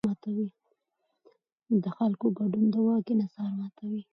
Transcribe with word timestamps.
د 1.83 1.85
خلکو 1.97 2.25
ګډون 2.37 2.65
د 2.73 2.75
واک 2.85 3.05
انحصار 3.13 3.51
ماتوي 3.59 4.01